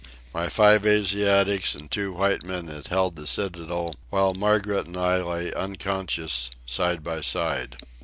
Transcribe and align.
My 0.33 0.49
five 0.49 0.83
Asiatics 0.83 1.75
and 1.75 1.91
two 1.91 2.11
white 2.11 2.41
men 2.41 2.65
had 2.69 2.87
held 2.87 3.15
the 3.15 3.27
citadel 3.27 3.93
while 4.09 4.33
Margaret 4.33 4.87
and 4.87 4.97
I 4.97 5.21
lay 5.21 5.53
unconscious 5.53 6.49
side 6.65 7.03
by 7.03 7.21
side. 7.21 7.77